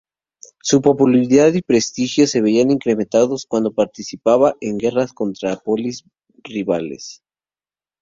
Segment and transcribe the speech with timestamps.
[0.63, 6.03] Su popularidad y prestigio se veían incrementados cuando participaban en guerras contra polis
[6.43, 7.21] rivales.